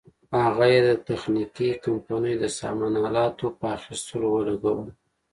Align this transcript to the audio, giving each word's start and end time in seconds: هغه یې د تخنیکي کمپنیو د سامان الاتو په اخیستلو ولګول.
هغه 0.43 0.65
یې 0.73 0.79
د 0.87 0.89
تخنیکي 1.07 1.69
کمپنیو 1.85 2.41
د 2.41 2.45
سامان 2.59 2.93
الاتو 3.07 3.47
په 3.59 3.65
اخیستلو 3.77 4.27
ولګول. 4.35 4.89